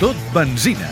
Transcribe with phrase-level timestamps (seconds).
[0.00, 0.88] Tot benzina.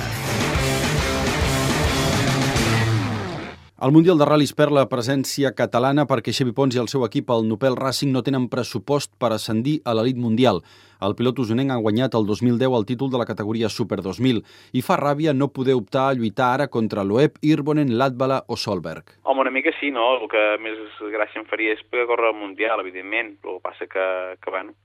[3.82, 7.33] El Mundial de Ral·lis perd la presència catalana perquè Xevi Pons i el seu equip,
[7.34, 10.62] el Nopel Racing, no tenen pressupost per ascendir a l'elit mundial.
[11.02, 14.38] El pilot usonenc ha guanyat el 2010 el títol de la categoria Super 2000
[14.79, 19.19] i fa ràbia no poder optar a lluitar ara contra l'Oeb, Irbonen, Latvala o Solberg.
[19.25, 20.12] Home, una mica sí, no?
[20.21, 20.79] El que més
[21.11, 24.09] gràcia em faria és poder córrer el Mundial, evidentment, però el que passa que,
[24.39, 24.79] que bueno,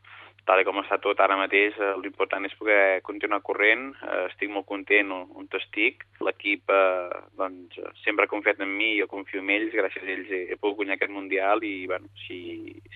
[0.48, 4.68] tal com està tot ara mateix, eh, l'important és poder continuar corrent, eh, estic molt
[4.70, 9.76] content on, estic, l'equip eh, doncs, sempre ha confiat en mi, jo confio en ells,
[9.76, 12.40] gràcies a ells he, pogut guanyar aquest Mundial i bueno, si,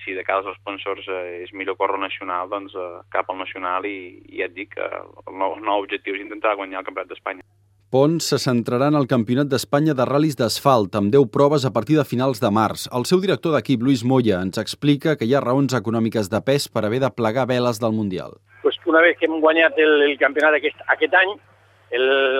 [0.04, 1.08] si de cara als sponsors
[1.44, 2.76] és millor córrer nacional, doncs
[3.12, 6.24] cap al nacional i, i ja et dic que el nou, el nou objectiu és
[6.24, 7.46] intentar guanyar el Campionat d'Espanya.
[7.92, 11.98] Pons se centrarà en el Campionat d'Espanya de ral·lis d'asfalt, amb 10 proves a partir
[11.98, 12.86] de finals de març.
[12.96, 16.70] El seu director d'equip, Lluís Moya, ens explica que hi ha raons econòmiques de pes
[16.72, 18.38] per haver de plegar veles del Mundial.
[18.62, 21.36] Pues una vez que hem guanyat el, el campionat aquest, aquest any,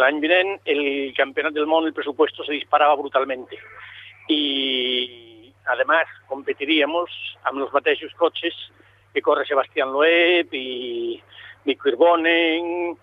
[0.06, 3.60] l'any vinent, el campionat del món, el presupuesto se disparava brutalmente.
[4.30, 7.12] Y además competiríamos
[7.44, 8.56] amb els mateixos cotxes
[9.12, 11.20] que corre Sebastián Loeb i
[11.68, 12.96] Nico Irbonen,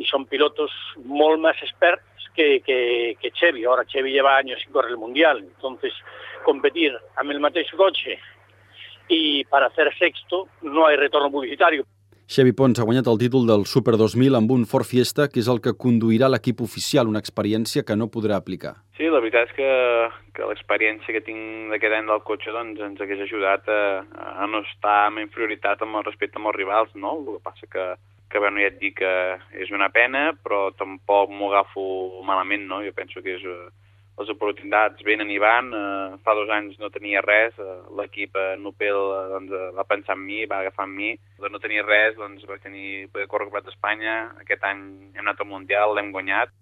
[0.00, 0.70] y son pilotos
[1.04, 2.02] molt más experts
[2.34, 3.64] que, que, que Chevy.
[3.64, 5.92] Ahora Chevy lleva años sin correr el Mundial, entonces
[6.44, 8.16] competir amb el mateix cotxe
[9.12, 11.84] i per hacer sexto no hay retorno publicitario.
[12.30, 15.48] Xevi Pons ha guanyat el títol del Super 2000 amb un Ford Fiesta, que és
[15.50, 18.76] el que conduirà l'equip oficial, una experiència que no podrà aplicar.
[18.94, 19.70] Sí, la veritat és que,
[20.38, 23.80] que l'experiència que tinc d'aquest any del cotxe doncs, ens hagués ajudat a,
[24.14, 27.16] a no estar amb inferioritat amb el respecte amb els rivals, no?
[27.18, 27.88] El que passa que,
[28.30, 29.12] que bueno, ja et dic que
[29.58, 31.84] és una pena, però tampoc m'ho agafo
[32.26, 32.80] malament, no?
[32.86, 33.46] Jo penso que és,
[34.20, 38.56] les oportunitats venen i van, eh, fa dos anys no tenia res, eh, l'equip eh,
[38.60, 42.16] Nupel eh, doncs, va pensar en mi, va agafar en mi, de no tenir res
[42.18, 44.82] doncs, vaig tenir poder córrer el d'Espanya, aquest any
[45.14, 46.52] hem anat al Mundial, l'hem guanyat,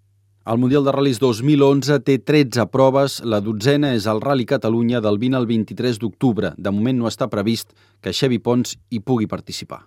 [0.49, 5.19] el Mundial de Ral·lis 2011 té 13 proves, la dotzena és el Rally Catalunya del
[5.21, 6.53] 20 al 23 d'octubre.
[6.57, 9.83] De moment no està previst que Xevi Pons hi pugui participar.